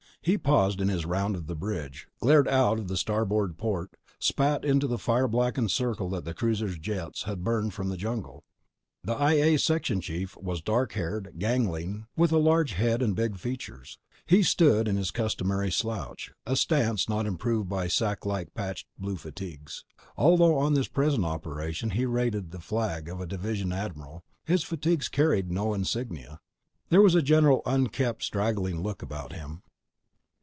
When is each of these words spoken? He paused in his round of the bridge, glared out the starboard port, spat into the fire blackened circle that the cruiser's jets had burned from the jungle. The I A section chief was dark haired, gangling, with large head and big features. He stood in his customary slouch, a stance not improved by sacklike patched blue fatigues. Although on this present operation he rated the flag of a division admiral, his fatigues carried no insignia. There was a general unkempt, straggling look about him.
He 0.23 0.37
paused 0.37 0.79
in 0.79 0.87
his 0.87 1.03
round 1.03 1.35
of 1.35 1.47
the 1.47 1.55
bridge, 1.55 2.07
glared 2.19 2.47
out 2.47 2.85
the 2.87 2.95
starboard 2.95 3.57
port, 3.57 3.97
spat 4.19 4.63
into 4.63 4.85
the 4.85 4.99
fire 4.99 5.27
blackened 5.27 5.71
circle 5.71 6.11
that 6.11 6.25
the 6.25 6.35
cruiser's 6.35 6.77
jets 6.77 7.23
had 7.23 7.43
burned 7.43 7.73
from 7.73 7.89
the 7.89 7.97
jungle. 7.97 8.43
The 9.03 9.13
I 9.15 9.31
A 9.37 9.57
section 9.57 9.99
chief 9.99 10.37
was 10.37 10.61
dark 10.61 10.91
haired, 10.93 11.33
gangling, 11.39 12.05
with 12.15 12.31
large 12.33 12.73
head 12.73 13.01
and 13.01 13.15
big 13.15 13.35
features. 13.39 13.97
He 14.27 14.43
stood 14.43 14.87
in 14.87 14.95
his 14.95 15.09
customary 15.09 15.71
slouch, 15.71 16.31
a 16.45 16.55
stance 16.55 17.09
not 17.09 17.25
improved 17.25 17.67
by 17.67 17.87
sacklike 17.87 18.53
patched 18.53 18.85
blue 18.99 19.15
fatigues. 19.17 19.85
Although 20.17 20.55
on 20.55 20.75
this 20.75 20.87
present 20.87 21.25
operation 21.25 21.89
he 21.89 22.05
rated 22.05 22.51
the 22.51 22.59
flag 22.61 23.09
of 23.09 23.19
a 23.19 23.25
division 23.25 23.71
admiral, 23.73 24.23
his 24.45 24.63
fatigues 24.63 25.09
carried 25.09 25.49
no 25.51 25.73
insignia. 25.73 26.39
There 26.89 27.01
was 27.01 27.15
a 27.15 27.23
general 27.23 27.63
unkempt, 27.65 28.21
straggling 28.21 28.83
look 28.83 29.01
about 29.01 29.33
him. 29.33 29.63